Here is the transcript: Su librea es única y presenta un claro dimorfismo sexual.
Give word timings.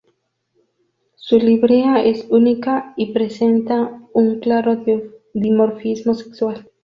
Su 1.13 1.37
librea 1.37 2.03
es 2.03 2.25
única 2.31 2.95
y 2.97 3.13
presenta 3.13 4.01
un 4.13 4.39
claro 4.39 4.83
dimorfismo 5.35 6.15
sexual. 6.15 6.67